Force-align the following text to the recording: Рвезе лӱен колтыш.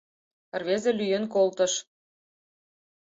Рвезе 0.59 0.91
лӱен 0.99 1.25
колтыш. 1.33 1.73